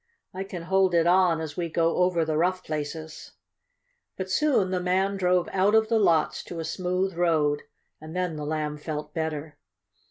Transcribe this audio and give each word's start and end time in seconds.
"I 0.33 0.43
can 0.45 0.63
hold 0.63 0.95
it 0.95 1.05
on 1.05 1.39
as 1.41 1.55
we 1.55 1.69
go 1.69 1.97
over 1.97 2.25
the 2.25 2.35
rough 2.35 2.63
places." 2.63 3.33
But 4.17 4.31
soon 4.31 4.71
the 4.71 4.79
man 4.79 5.15
drove 5.15 5.47
out 5.51 5.75
of 5.75 5.89
the 5.89 5.99
lots 5.99 6.41
to 6.45 6.59
a 6.59 6.65
smooth 6.65 7.13
road, 7.15 7.61
and 8.01 8.15
then 8.15 8.35
the 8.35 8.47
Lamb 8.47 8.77
felt 8.79 9.13
better. 9.13 9.59